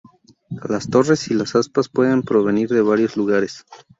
Las 0.67 0.89
torres 0.89 1.27
y 1.29 1.35
las 1.35 1.55
aspas 1.55 1.87
pueden 1.87 2.23
provenir 2.23 2.69
de 2.69 2.81
varios 2.81 3.15
lugares. 3.17 3.67